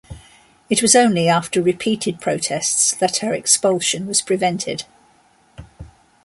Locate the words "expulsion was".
3.35-4.19